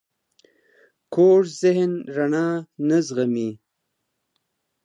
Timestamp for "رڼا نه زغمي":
2.15-3.49